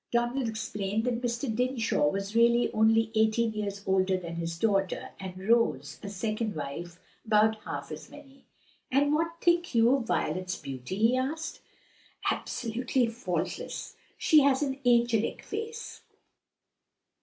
Donald 0.11 0.49
explained 0.49 1.03
that 1.03 1.21
Mr. 1.21 1.55
Dinsmore 1.55 2.11
was 2.11 2.35
really 2.35 2.73
only 2.73 3.11
eighteen 3.13 3.53
years 3.53 3.83
older 3.85 4.17
than 4.17 4.37
his 4.37 4.57
daughter, 4.57 5.09
and 5.19 5.47
Rose, 5.47 5.99
a 6.01 6.09
second 6.09 6.55
wife, 6.55 6.99
but 7.23 7.57
half 7.65 7.91
as 7.91 8.09
many. 8.09 8.45
"And 8.91 9.13
what 9.13 9.39
think 9.39 9.75
you 9.75 9.95
of 9.97 10.07
Violet's 10.07 10.57
beauty?" 10.57 10.97
he 11.09 11.17
asked. 11.17 11.59
"Absolutely 12.31 13.05
faultless! 13.05 13.95
She 14.17 14.41
has 14.41 14.63
an 14.63 14.79
angelic 14.83 15.43
face! 15.43 16.01